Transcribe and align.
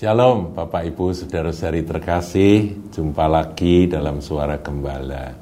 Shalom 0.00 0.56
Bapak 0.56 0.88
Ibu 0.88 1.12
Saudara-saudari 1.12 1.84
terkasih, 1.84 2.88
jumpa 2.88 3.28
lagi 3.28 3.84
dalam 3.84 4.24
Suara 4.24 4.56
Gembala. 4.56 5.36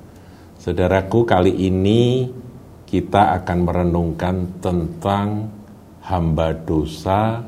Saudaraku, 0.59 1.23
kali 1.23 1.63
ini 1.63 2.27
kita 2.83 3.39
akan 3.39 3.59
merenungkan 3.63 4.59
tentang 4.59 5.47
hamba 6.03 6.59
dosa 6.59 7.47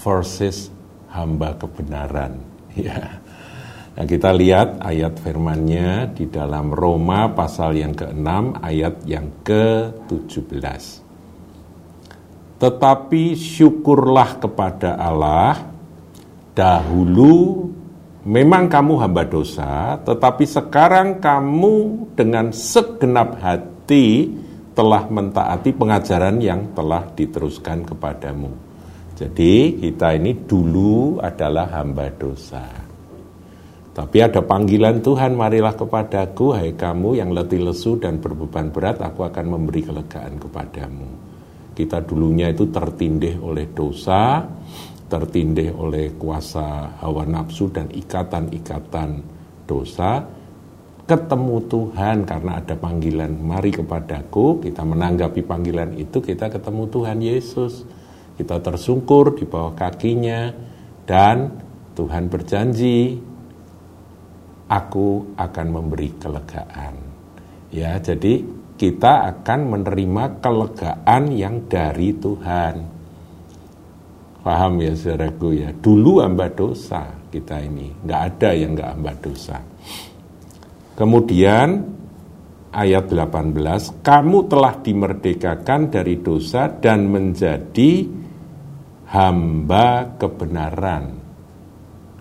versus 0.00 0.72
hamba 1.12 1.60
kebenaran. 1.60 2.40
Ya. 2.72 3.20
Nah, 3.92 4.08
kita 4.08 4.32
lihat 4.32 4.80
ayat 4.80 5.20
firmannya 5.20 6.08
di 6.16 6.24
dalam 6.32 6.72
Roma 6.72 7.36
pasal 7.36 7.76
yang 7.76 7.92
ke-6 7.92 8.64
ayat 8.64 9.04
yang 9.04 9.28
ke-17. 9.44 10.84
Tetapi 12.56 13.22
syukurlah 13.36 14.40
kepada 14.40 14.96
Allah 14.96 15.73
dahulu 16.54 17.66
memang 18.24 18.70
kamu 18.70 18.94
hamba 19.02 19.26
dosa, 19.26 19.98
tetapi 20.00 20.46
sekarang 20.46 21.18
kamu 21.20 22.08
dengan 22.16 22.54
segenap 22.54 23.36
hati 23.42 24.32
telah 24.74 25.06
mentaati 25.06 25.70
pengajaran 25.74 26.40
yang 26.40 26.72
telah 26.72 27.04
diteruskan 27.14 27.84
kepadamu. 27.86 28.50
Jadi 29.14 29.78
kita 29.78 30.18
ini 30.18 30.34
dulu 30.46 31.22
adalah 31.22 31.70
hamba 31.70 32.10
dosa. 32.10 32.66
Tapi 33.94 34.18
ada 34.18 34.42
panggilan 34.42 34.98
Tuhan, 34.98 35.38
marilah 35.38 35.78
kepadaku, 35.78 36.50
hai 36.58 36.74
kamu 36.74 37.14
yang 37.14 37.30
letih 37.30 37.62
lesu 37.62 37.94
dan 37.94 38.18
berbeban 38.18 38.74
berat, 38.74 38.98
aku 38.98 39.22
akan 39.22 39.54
memberi 39.54 39.86
kelegaan 39.86 40.34
kepadamu. 40.42 41.06
Kita 41.78 42.02
dulunya 42.02 42.50
itu 42.50 42.66
tertindih 42.74 43.38
oleh 43.38 43.70
dosa, 43.70 44.42
tertindih 45.14 45.70
oleh 45.78 46.18
kuasa 46.18 46.98
hawa 46.98 47.22
nafsu 47.22 47.70
dan 47.70 47.86
ikatan-ikatan 47.94 49.22
dosa, 49.62 50.26
ketemu 51.06 51.62
Tuhan 51.70 52.26
karena 52.26 52.58
ada 52.58 52.74
panggilan, 52.74 53.30
mari 53.38 53.70
kepadaku, 53.70 54.58
kita 54.58 54.82
menanggapi 54.82 55.46
panggilan 55.46 55.94
itu, 55.94 56.18
kita 56.18 56.50
ketemu 56.50 56.90
Tuhan 56.90 57.18
Yesus. 57.22 57.86
Kita 58.34 58.58
tersungkur 58.58 59.38
di 59.38 59.46
bawah 59.46 59.78
kakinya, 59.78 60.50
dan 61.06 61.62
Tuhan 61.94 62.26
berjanji 62.26 63.22
aku 64.66 65.38
akan 65.38 65.66
memberi 65.70 66.10
kelegaan. 66.18 66.98
Ya, 67.70 67.94
jadi 68.02 68.42
kita 68.74 69.30
akan 69.30 69.60
menerima 69.70 70.42
kelegaan 70.42 71.30
yang 71.30 71.70
dari 71.70 72.10
Tuhan. 72.18 72.74
Paham 74.44 74.76
ya 74.84 74.92
saudaraku 74.92 75.56
ya, 75.56 75.72
dulu 75.72 76.20
hamba 76.20 76.52
dosa 76.52 77.16
kita 77.32 77.64
ini, 77.64 77.88
nggak 78.04 78.20
ada 78.28 78.50
yang 78.52 78.76
nggak 78.76 78.90
hamba 78.92 79.12
dosa. 79.16 79.56
Kemudian 80.92 81.68
ayat 82.68 83.08
18, 83.08 84.04
kamu 84.04 84.38
telah 84.44 84.74
dimerdekakan 84.84 85.88
dari 85.88 86.20
dosa 86.20 86.68
dan 86.68 87.08
menjadi 87.08 88.04
hamba 89.16 90.12
kebenaran. 90.20 91.04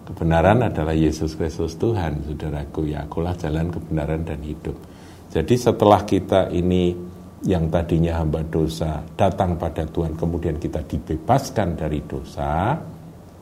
Kebenaran 0.07 0.63
adalah 0.63 0.95
Yesus 0.95 1.35
Kristus 1.35 1.75
Tuhan, 1.75 2.23
saudaraku. 2.23 2.87
Ya, 2.87 3.03
akulah 3.03 3.35
jalan 3.35 3.67
kebenaran 3.67 4.23
dan 4.23 4.39
hidup. 4.47 4.79
Jadi 5.27 5.59
setelah 5.59 6.07
kita 6.07 6.47
ini 6.55 7.12
yang 7.43 7.67
tadinya 7.67 8.23
hamba 8.23 8.39
dosa 8.47 9.03
datang 9.19 9.59
pada 9.59 9.83
Tuhan, 9.83 10.15
kemudian 10.15 10.55
kita 10.59 10.79
dibebaskan 10.87 11.75
dari 11.75 11.99
dosa, 12.07 12.79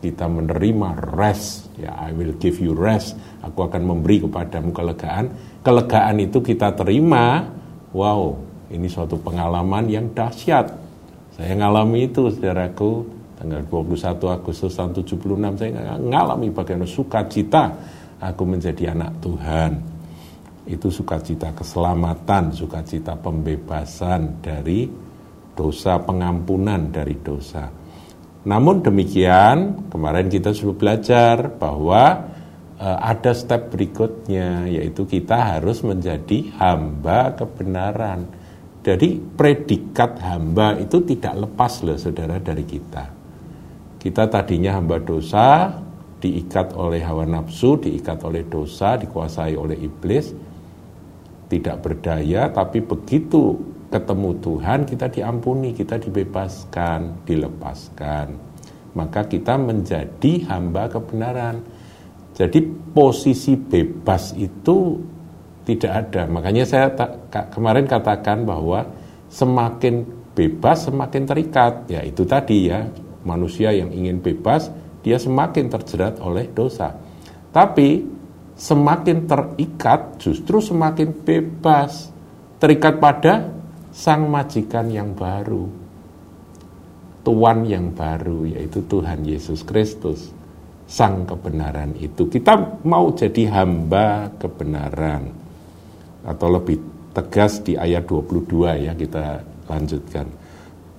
kita 0.02 0.26
menerima 0.26 1.14
rest. 1.14 1.70
Ya, 1.78 1.94
I 1.94 2.10
will 2.14 2.34
give 2.42 2.58
you 2.58 2.74
rest. 2.74 3.14
Aku 3.46 3.70
akan 3.70 3.86
memberi 3.86 4.26
kepadamu 4.26 4.74
kelegaan. 4.74 5.30
Kelegaan 5.62 6.18
itu 6.18 6.42
kita 6.42 6.74
terima. 6.74 7.46
Wow, 7.94 8.42
ini 8.74 8.90
suatu 8.90 9.22
pengalaman 9.22 9.86
yang 9.86 10.10
dahsyat. 10.18 10.74
Saya 11.38 11.54
ngalami 11.54 12.10
itu, 12.10 12.34
saudaraku 12.34 13.06
tanggal 13.42 13.62
21 13.70 14.38
Agustus 14.38 14.78
tahun 14.78 14.94
76 15.02 15.58
saya 15.58 15.98
ngalami 15.98 16.54
bagaimana 16.54 16.86
sukacita 16.86 17.74
aku 18.22 18.46
menjadi 18.46 18.94
anak 18.94 19.18
Tuhan 19.18 19.91
itu 20.70 20.94
sukacita 20.94 21.54
keselamatan 21.58 22.54
sukacita 22.54 23.18
pembebasan 23.18 24.44
dari 24.44 24.86
dosa 25.58 26.00
pengampunan 26.02 26.90
dari 26.94 27.18
dosa. 27.20 27.70
Namun 28.42 28.82
demikian 28.82 29.90
kemarin 29.94 30.26
kita 30.30 30.54
sudah 30.54 30.76
belajar 30.78 31.36
bahwa 31.62 32.34
e, 32.74 32.88
ada 32.88 33.38
step 33.38 33.70
berikutnya 33.70 34.66
yaitu 34.66 35.06
kita 35.06 35.58
harus 35.58 35.86
menjadi 35.86 36.50
hamba 36.58 37.38
kebenaran. 37.38 38.26
Jadi 38.82 39.22
predikat 39.38 40.18
hamba 40.26 40.74
itu 40.82 41.06
tidak 41.06 41.38
lepas 41.46 41.86
loh 41.86 41.98
saudara 42.02 42.42
dari 42.42 42.66
kita. 42.66 43.06
Kita 44.02 44.26
tadinya 44.26 44.82
hamba 44.82 44.98
dosa, 44.98 45.70
diikat 46.18 46.74
oleh 46.74 47.06
hawa 47.06 47.30
nafsu, 47.30 47.78
diikat 47.78 48.26
oleh 48.26 48.50
dosa, 48.50 48.98
dikuasai 48.98 49.54
oleh 49.54 49.78
iblis, 49.78 50.34
tidak 51.52 51.84
berdaya, 51.84 52.48
tapi 52.48 52.80
begitu 52.80 53.60
ketemu 53.92 54.40
Tuhan 54.40 54.88
kita 54.88 55.12
diampuni, 55.12 55.76
kita 55.76 56.00
dibebaskan, 56.00 57.28
dilepaskan. 57.28 58.28
Maka 58.96 59.28
kita 59.28 59.60
menjadi 59.60 60.48
hamba 60.48 60.88
kebenaran. 60.88 61.60
Jadi 62.32 62.64
posisi 62.96 63.60
bebas 63.60 64.32
itu 64.40 64.96
tidak 65.68 66.08
ada. 66.08 66.24
Makanya 66.32 66.64
saya 66.64 66.88
kemarin 67.52 67.84
katakan 67.84 68.48
bahwa 68.48 68.88
semakin 69.28 70.08
bebas 70.32 70.88
semakin 70.88 71.28
terikat. 71.28 71.92
Ya 71.92 72.02
itu 72.08 72.24
tadi 72.24 72.72
ya 72.72 72.88
manusia 73.28 73.76
yang 73.76 73.92
ingin 73.92 74.24
bebas, 74.24 74.72
dia 75.04 75.20
semakin 75.20 75.68
terjerat 75.68 76.24
oleh 76.24 76.48
dosa. 76.52 76.96
Tapi 77.52 78.21
semakin 78.62 79.26
terikat 79.26 80.22
justru 80.22 80.62
semakin 80.62 81.10
bebas. 81.26 82.14
Terikat 82.62 83.02
pada 83.02 83.50
sang 83.90 84.30
majikan 84.30 84.86
yang 84.94 85.18
baru. 85.18 85.66
Tuan 87.26 87.66
yang 87.66 87.90
baru 87.90 88.46
yaitu 88.46 88.86
Tuhan 88.86 89.26
Yesus 89.26 89.66
Kristus. 89.66 90.30
Sang 90.86 91.26
kebenaran 91.26 91.98
itu. 91.98 92.30
Kita 92.30 92.86
mau 92.86 93.10
jadi 93.18 93.50
hamba 93.50 94.30
kebenaran. 94.38 95.34
Atau 96.22 96.54
lebih 96.54 96.78
tegas 97.18 97.66
di 97.66 97.74
ayat 97.74 98.06
22 98.06 98.86
ya 98.86 98.94
kita 98.94 99.42
lanjutkan 99.68 100.30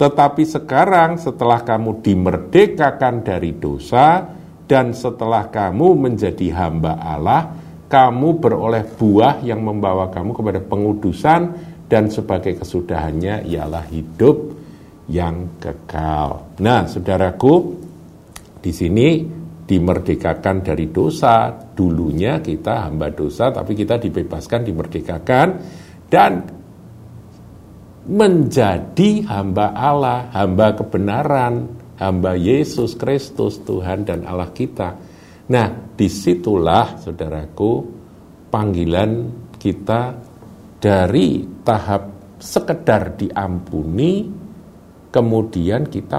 tetapi 0.02 0.42
sekarang 0.42 1.14
setelah 1.14 1.62
kamu 1.62 2.02
dimerdekakan 2.02 3.22
dari 3.22 3.54
dosa 3.54 4.26
dan 4.72 4.96
setelah 4.96 5.52
kamu 5.52 6.00
menjadi 6.00 6.48
hamba 6.56 6.96
Allah, 6.96 7.52
kamu 7.92 8.40
beroleh 8.40 8.88
buah 8.96 9.44
yang 9.44 9.60
membawa 9.60 10.08
kamu 10.08 10.32
kepada 10.32 10.64
pengudusan 10.64 11.52
dan 11.92 12.08
sebagai 12.08 12.56
kesudahannya 12.56 13.44
ialah 13.52 13.84
hidup 13.92 14.56
yang 15.12 15.60
kekal. 15.60 16.56
Nah, 16.64 16.88
saudaraku, 16.88 17.76
di 18.64 18.72
sini 18.72 19.28
dimerdekakan 19.68 20.64
dari 20.64 20.88
dosa. 20.88 21.52
Dulunya 21.52 22.40
kita 22.40 22.88
hamba 22.88 23.12
dosa, 23.12 23.52
tapi 23.52 23.76
kita 23.76 24.00
dibebaskan, 24.00 24.72
dimerdekakan, 24.72 25.48
dan 26.08 26.48
menjadi 28.08 29.28
hamba 29.28 29.76
Allah, 29.76 30.32
hamba 30.32 30.72
kebenaran, 30.80 31.81
hamba 32.02 32.34
Yesus 32.34 32.98
Kristus, 32.98 33.62
Tuhan 33.62 34.02
dan 34.02 34.26
Allah 34.26 34.50
kita. 34.50 34.98
Nah, 35.54 35.68
di 35.94 36.10
situlah 36.10 36.98
saudaraku 36.98 37.70
panggilan 38.50 39.10
kita 39.54 40.18
dari 40.82 41.46
tahap 41.62 42.36
sekedar 42.42 43.14
diampuni, 43.14 44.26
kemudian 45.14 45.86
kita 45.86 46.18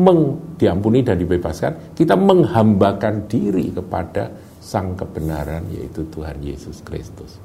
meng, 0.00 0.22
diampuni 0.56 1.04
dan 1.04 1.20
dibebaskan, 1.20 1.92
kita 1.92 2.16
menghambakan 2.16 3.28
diri 3.28 3.68
kepada 3.68 4.32
sang 4.64 4.96
kebenaran 4.96 5.68
yaitu 5.68 6.08
Tuhan 6.08 6.40
Yesus 6.40 6.80
Kristus. 6.80 7.36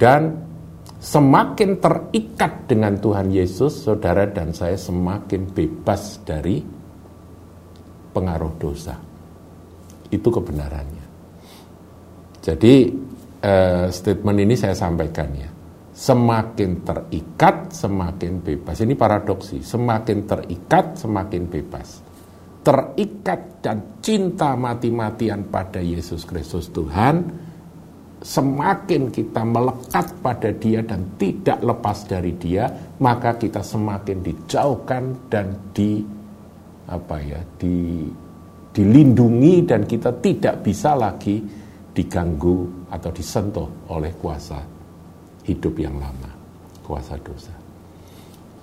Dan 0.00 0.51
Semakin 1.02 1.82
terikat 1.82 2.70
dengan 2.70 2.94
Tuhan 2.94 3.34
Yesus, 3.34 3.82
saudara 3.82 4.22
dan 4.30 4.54
saya 4.54 4.78
semakin 4.78 5.50
bebas 5.50 6.22
dari 6.22 6.62
pengaruh 8.14 8.54
dosa. 8.54 8.94
Itu 10.06 10.30
kebenarannya. 10.30 11.06
Jadi 12.38 12.74
eh, 13.42 13.86
statement 13.90 14.38
ini 14.46 14.54
saya 14.54 14.78
sampaikan 14.78 15.28
ya. 15.34 15.50
Semakin 15.90 16.86
terikat, 16.86 17.74
semakin 17.74 18.38
bebas. 18.38 18.78
Ini 18.78 18.94
paradoksi. 18.94 19.58
Semakin 19.58 20.18
terikat, 20.22 21.02
semakin 21.02 21.42
bebas. 21.50 21.88
terikat 22.62 23.58
dan 23.58 23.98
cinta 23.98 24.54
mati-matian 24.54 25.50
pada 25.50 25.82
Yesus 25.82 26.22
Kristus 26.22 26.70
Tuhan, 26.70 27.26
semakin 28.22 29.10
kita 29.10 29.42
melekat 29.42 30.14
pada 30.22 30.54
Dia 30.54 30.80
dan 30.86 31.18
tidak 31.18 31.58
lepas 31.60 32.06
dari 32.06 32.32
Dia, 32.38 32.70
maka 33.02 33.34
kita 33.34 33.60
semakin 33.60 34.22
dijauhkan 34.22 35.26
dan 35.26 35.74
di 35.74 36.00
apa 36.86 37.16
ya, 37.18 37.42
di 37.58 38.06
dilindungi 38.72 39.68
dan 39.68 39.84
kita 39.84 40.16
tidak 40.22 40.64
bisa 40.64 40.96
lagi 40.96 41.42
diganggu 41.92 42.88
atau 42.88 43.10
disentuh 43.12 43.68
oleh 43.92 44.16
kuasa 44.16 44.58
hidup 45.44 45.74
yang 45.76 45.98
lama, 45.98 46.30
kuasa 46.80 47.18
dosa. 47.20 47.52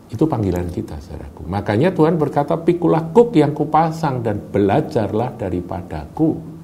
Itu 0.09 0.25
panggilan 0.25 0.73
kita, 0.73 0.97
saudaraku. 0.97 1.45
Makanya 1.45 1.93
Tuhan 1.93 2.17
berkata, 2.17 2.57
pikulah 2.57 3.13
kuk 3.13 3.37
yang 3.37 3.53
kupasang 3.53 4.25
dan 4.25 4.41
belajarlah 4.41 5.37
daripadaku 5.37 6.58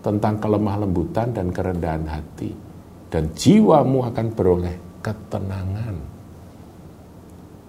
tentang 0.00 0.40
kelemah 0.40 0.84
lembutan 0.84 1.32
dan 1.32 1.52
kerendahan 1.52 2.04
hati. 2.08 2.52
Dan 3.10 3.32
jiwamu 3.34 4.06
akan 4.06 4.26
beroleh 4.32 4.76
ketenangan. 5.02 5.96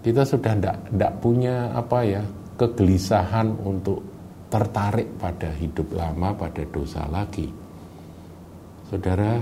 Kita 0.02 0.22
sudah 0.26 0.54
tidak 0.58 1.14
punya 1.22 1.74
apa 1.74 2.00
ya 2.06 2.24
kegelisahan 2.58 3.54
untuk 3.62 4.02
tertarik 4.50 5.18
pada 5.18 5.50
hidup 5.54 5.94
lama, 5.94 6.34
pada 6.34 6.62
dosa 6.68 7.06
lagi. 7.10 7.50
Saudara, 8.90 9.40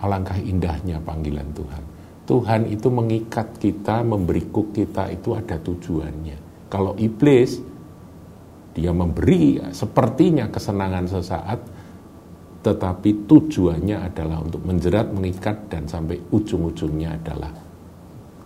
alangkah 0.00 0.38
indahnya 0.38 1.02
panggilan 1.02 1.50
Tuhan 1.56 1.92
Tuhan 2.22 2.70
itu 2.70 2.86
mengikat 2.86 3.58
kita, 3.58 4.06
memberi 4.06 4.46
kita 4.46 5.10
itu 5.10 5.34
ada 5.34 5.58
tujuannya. 5.58 6.70
Kalau 6.70 6.94
iblis, 6.94 7.58
dia 8.72 8.92
memberi 8.92 9.60
sepertinya 9.72 10.48
kesenangan 10.48 11.06
sesaat, 11.08 11.60
tetapi 12.64 13.28
tujuannya 13.28 14.00
adalah 14.00 14.40
untuk 14.40 14.64
menjerat, 14.64 15.12
mengikat, 15.12 15.68
dan 15.68 15.84
sampai 15.84 16.16
ujung-ujungnya 16.32 17.20
adalah 17.20 17.52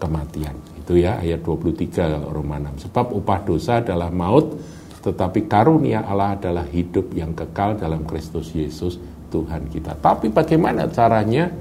kematian. 0.02 0.56
Itu 0.76 0.98
ya 0.98 1.22
ayat 1.22 1.44
23 1.46 2.32
Roma 2.32 2.58
6. 2.58 2.90
Sebab 2.90 3.06
upah 3.12 3.40
dosa 3.46 3.78
adalah 3.84 4.10
maut, 4.10 4.56
tetapi 5.04 5.46
karunia 5.46 6.02
Allah 6.02 6.34
adalah 6.34 6.66
hidup 6.66 7.14
yang 7.14 7.30
kekal 7.36 7.78
dalam 7.78 8.02
Kristus 8.02 8.50
Yesus 8.50 8.98
Tuhan 9.30 9.70
kita. 9.70 9.94
Tapi 10.00 10.34
bagaimana 10.34 10.90
caranya 10.90 11.52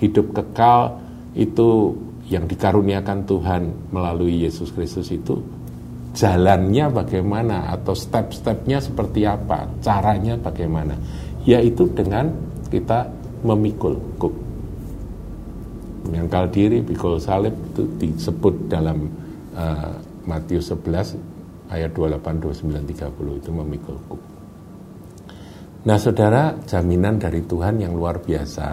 hidup 0.00 0.32
kekal 0.32 1.02
itu 1.36 1.98
yang 2.30 2.48
dikaruniakan 2.48 3.28
Tuhan 3.28 3.62
melalui 3.92 4.48
Yesus 4.48 4.72
Kristus 4.72 5.12
itu 5.12 5.44
jalannya 6.14 6.86
bagaimana 6.94 7.74
atau 7.74 7.92
step-stepnya 7.92 8.78
seperti 8.78 9.26
apa, 9.26 9.66
caranya 9.82 10.38
bagaimana, 10.38 10.94
yaitu 11.42 11.90
dengan 11.90 12.30
kita 12.70 13.10
memikul 13.42 13.98
kuk. 14.16 14.34
Menyangkal 16.06 16.48
diri, 16.54 16.80
pikul 16.86 17.18
salib 17.18 17.52
itu 17.74 17.82
disebut 17.98 18.70
dalam 18.70 19.10
uh, 19.58 19.98
Matius 20.24 20.70
11 20.70 21.18
ayat 21.74 21.90
28, 21.90 22.62
29, 22.62 22.94
30 22.94 23.40
itu 23.42 23.50
memikul 23.50 23.98
kuk. 24.06 24.22
Nah 25.84 25.98
saudara, 26.00 26.54
jaminan 26.64 27.18
dari 27.20 27.44
Tuhan 27.44 27.82
yang 27.82 27.92
luar 27.92 28.22
biasa 28.22 28.68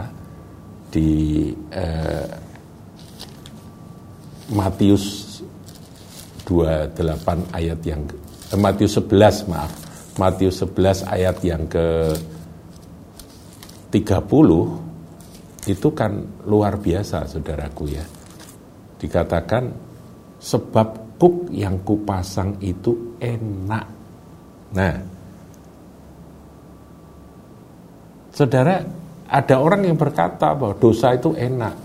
di 0.91 1.51
uh, 1.51 2.27
Matius 4.51 5.30
28 6.51 7.55
ayat 7.55 7.79
yang 7.87 8.03
eh, 8.51 8.59
Matius 8.59 8.99
11 8.99 9.47
maaf. 9.47 9.71
Matius 10.19 10.59
11 10.67 11.07
ayat 11.07 11.39
yang 11.47 11.63
ke 11.71 12.11
30 13.95 15.71
itu 15.71 15.89
kan 15.95 16.11
luar 16.43 16.75
biasa 16.75 17.23
saudaraku 17.31 17.83
ya. 17.87 18.03
Dikatakan 18.99 19.71
sebab 20.43 21.15
kuk 21.15 21.47
yang 21.55 21.79
kupasang 21.87 22.59
itu 22.59 23.15
enak. 23.23 23.85
Nah 24.75 24.95
saudara 28.35 28.83
ada 29.31 29.55
orang 29.63 29.87
yang 29.87 29.95
berkata 29.95 30.51
bahwa 30.51 30.75
dosa 30.75 31.15
itu 31.15 31.31
enak. 31.31 31.75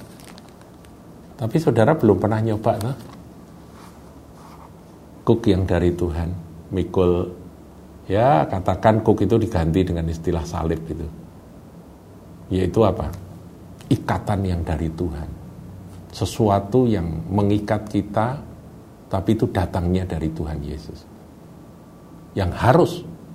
Tapi 1.37 1.57
saudara 1.63 1.95
belum 1.95 2.17
pernah 2.19 2.41
nyoba 2.43 2.73
tuh? 2.81 3.16
Cook 5.27 5.51
yang 5.51 5.67
dari 5.67 5.91
Tuhan, 5.91 6.31
mikul 6.71 7.27
ya 8.07 8.47
katakan 8.47 9.03
cook 9.03 9.27
itu 9.27 9.35
diganti 9.43 9.83
dengan 9.83 10.07
istilah 10.07 10.47
salib 10.47 10.79
gitu. 10.87 11.03
Yaitu 12.55 12.79
apa? 12.87 13.11
Ikatan 13.91 14.47
yang 14.47 14.63
dari 14.63 14.87
Tuhan. 14.87 15.27
Sesuatu 16.15 16.87
yang 16.87 17.27
mengikat 17.27 17.91
kita 17.91 18.39
tapi 19.11 19.35
itu 19.35 19.51
datangnya 19.51 20.07
dari 20.07 20.31
Tuhan 20.31 20.63
Yesus. 20.63 21.03
Yang 22.39 22.51
harus 22.63 22.93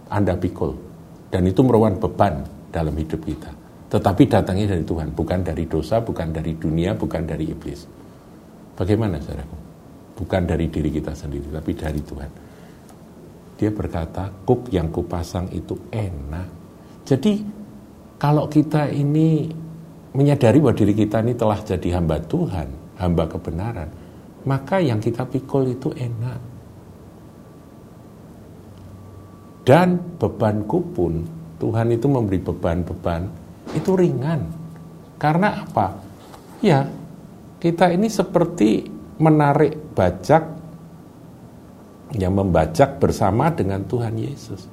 Anda 0.07 0.39
pikul 0.39 0.79
dan 1.27 1.43
itu 1.43 1.59
merupakan 1.59 2.07
beban 2.07 2.47
dalam 2.71 2.95
hidup 2.95 3.19
kita. 3.23 3.51
Tetapi 3.91 4.23
datangnya 4.31 4.71
dari 4.71 4.87
Tuhan, 4.87 5.11
bukan 5.11 5.43
dari 5.43 5.67
dosa, 5.67 5.99
bukan 5.99 6.31
dari 6.31 6.55
dunia, 6.55 6.95
bukan 6.95 7.27
dari 7.27 7.51
iblis. 7.51 7.83
Bagaimana 8.79 9.19
saudaraku? 9.19 9.60
Bukan 10.21 10.45
dari 10.45 10.69
diri 10.69 10.93
kita 10.93 11.17
sendiri, 11.17 11.49
tapi 11.49 11.73
dari 11.73 11.97
Tuhan. 11.97 12.31
Dia 13.57 13.73
berkata, 13.73 14.29
kuk 14.45 14.69
yang 14.69 14.93
kupasang 14.93 15.49
itu 15.49 15.73
enak. 15.89 16.47
Jadi 17.01 17.41
kalau 18.21 18.45
kita 18.45 18.85
ini 18.93 19.49
menyadari 20.13 20.61
bahwa 20.61 20.77
diri 20.77 20.93
kita 20.93 21.25
ini 21.25 21.33
telah 21.33 21.57
jadi 21.57 21.97
hamba 21.97 22.21
Tuhan, 22.21 22.69
hamba 23.01 23.25
kebenaran, 23.25 23.89
maka 24.45 24.77
yang 24.77 25.01
kita 25.01 25.25
pikul 25.25 25.73
itu 25.73 25.89
enak. 25.89 26.39
Dan 29.65 29.97
bebanku 30.17 30.81
pun, 30.93 31.25
Tuhan 31.61 31.93
itu 31.93 32.09
memberi 32.09 32.41
beban-beban 32.41 33.29
itu 33.77 33.93
ringan. 33.93 34.41
Karena 35.21 35.61
apa? 35.61 36.01
Ya, 36.65 36.89
kita 37.61 37.93
ini 37.93 38.09
seperti 38.09 39.00
menarik 39.21 39.93
bajak 39.93 40.43
yang 42.17 42.33
membajak 42.35 42.97
bersama 42.97 43.53
dengan 43.53 43.85
Tuhan 43.85 44.17
Yesus. 44.17 44.67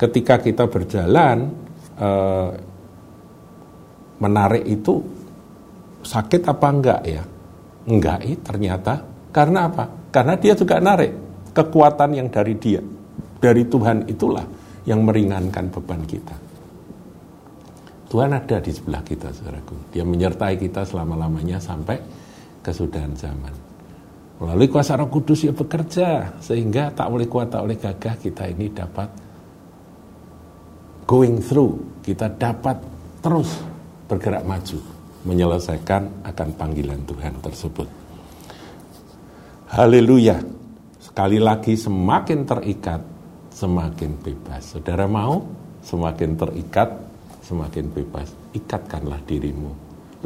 Ketika 0.00 0.40
kita 0.40 0.66
berjalan 0.66 1.52
eh, 2.00 2.50
menarik 4.18 4.64
itu 4.66 5.04
sakit 6.02 6.42
apa 6.48 6.66
enggak 6.72 7.00
ya? 7.04 7.22
Enggak, 7.84 8.18
eh, 8.24 8.40
ternyata 8.40 9.04
karena 9.30 9.68
apa? 9.68 9.84
Karena 10.08 10.34
dia 10.40 10.56
juga 10.56 10.80
narik 10.80 11.12
kekuatan 11.54 12.10
yang 12.16 12.28
dari 12.32 12.54
dia, 12.58 12.82
dari 13.38 13.62
Tuhan 13.68 14.08
itulah 14.10 14.46
yang 14.88 15.04
meringankan 15.04 15.70
beban 15.70 16.02
kita. 16.08 16.36
Tuhan 18.10 18.30
ada 18.30 18.62
di 18.62 18.70
sebelah 18.70 19.02
kita, 19.02 19.34
saudaraku. 19.34 19.90
Dia 19.90 20.06
menyertai 20.06 20.54
kita 20.54 20.86
selama-lamanya 20.86 21.58
sampai 21.58 21.98
kesudahan 22.64 23.12
zaman. 23.12 23.52
Melalui 24.40 24.66
kuasa 24.66 24.96
roh 24.98 25.12
kudus 25.12 25.46
yang 25.46 25.54
bekerja, 25.54 26.40
sehingga 26.42 26.90
tak 26.90 27.06
oleh 27.12 27.28
kuat, 27.28 27.52
tak 27.52 27.62
oleh 27.62 27.78
gagah, 27.78 28.16
kita 28.18 28.50
ini 28.50 28.72
dapat 28.72 29.06
going 31.06 31.38
through, 31.38 32.00
kita 32.02 32.32
dapat 32.34 32.80
terus 33.22 33.62
bergerak 34.10 34.42
maju, 34.42 34.80
menyelesaikan 35.28 36.26
akan 36.26 36.48
panggilan 36.56 36.98
Tuhan 37.06 37.34
tersebut. 37.44 37.88
Haleluya. 39.70 40.40
Sekali 40.98 41.38
lagi 41.38 41.78
semakin 41.78 42.42
terikat, 42.42 43.00
semakin 43.54 44.18
bebas. 44.18 44.74
Saudara 44.74 45.06
mau 45.06 45.46
semakin 45.86 46.34
terikat, 46.34 46.90
semakin 47.46 47.86
bebas, 47.92 48.34
ikatkanlah 48.50 49.22
dirimu, 49.22 49.70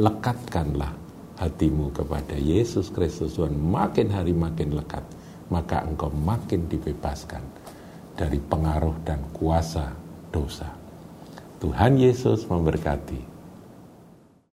lekatkanlah 0.00 1.07
hatimu 1.38 1.94
kepada 1.94 2.34
Yesus 2.34 2.90
Kristus 2.90 3.38
Tuhan. 3.38 3.54
Makin 3.54 4.10
hari 4.10 4.34
makin 4.34 4.74
lekat, 4.74 5.06
maka 5.48 5.86
engkau 5.86 6.10
makin 6.10 6.66
dibebaskan 6.66 7.40
dari 8.18 8.42
pengaruh 8.42 8.98
dan 9.06 9.22
kuasa 9.30 9.94
dosa. 10.34 10.66
Tuhan 11.62 11.98
Yesus 11.98 12.46
memberkati. 12.50 13.37